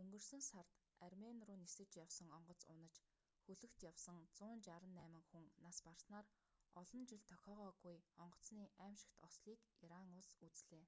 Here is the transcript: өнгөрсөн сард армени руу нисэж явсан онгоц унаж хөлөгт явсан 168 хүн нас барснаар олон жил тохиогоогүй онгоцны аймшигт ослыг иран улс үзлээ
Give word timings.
өнгөрсөн 0.00 0.42
сард 0.50 0.70
армени 1.06 1.42
руу 1.48 1.58
нисэж 1.64 1.90
явсан 2.04 2.28
онгоц 2.38 2.62
унаж 2.74 2.94
хөлөгт 3.44 3.78
явсан 3.90 4.16
168 4.22 5.28
хүн 5.28 5.44
нас 5.64 5.76
барснаар 5.86 6.26
олон 6.80 7.02
жил 7.10 7.22
тохиогоогүй 7.30 7.96
онгоцны 8.22 8.64
аймшигт 8.84 9.16
ослыг 9.28 9.60
иран 9.84 10.08
улс 10.20 10.30
үзлээ 10.46 10.84